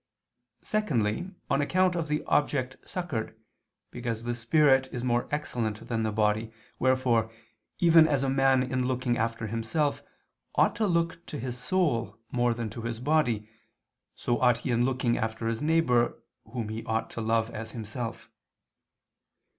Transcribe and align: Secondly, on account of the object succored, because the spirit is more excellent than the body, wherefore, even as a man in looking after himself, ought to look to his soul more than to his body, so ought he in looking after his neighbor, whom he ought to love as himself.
Secondly, 0.63 1.29
on 1.47 1.61
account 1.61 1.95
of 1.95 2.07
the 2.07 2.23
object 2.23 2.75
succored, 2.83 3.39
because 3.91 4.23
the 4.23 4.33
spirit 4.33 4.89
is 4.91 5.03
more 5.03 5.27
excellent 5.29 5.87
than 5.87 6.01
the 6.01 6.11
body, 6.11 6.51
wherefore, 6.79 7.31
even 7.77 8.07
as 8.07 8.23
a 8.23 8.27
man 8.27 8.63
in 8.63 8.87
looking 8.87 9.15
after 9.15 9.45
himself, 9.45 10.01
ought 10.55 10.75
to 10.75 10.87
look 10.87 11.23
to 11.27 11.37
his 11.37 11.55
soul 11.55 12.17
more 12.31 12.55
than 12.55 12.67
to 12.71 12.81
his 12.81 12.99
body, 12.99 13.47
so 14.15 14.41
ought 14.41 14.57
he 14.65 14.71
in 14.71 14.85
looking 14.85 15.19
after 15.19 15.45
his 15.47 15.61
neighbor, 15.61 16.17
whom 16.51 16.69
he 16.69 16.83
ought 16.85 17.11
to 17.11 17.21
love 17.21 17.51
as 17.51 17.69
himself. 17.73 18.27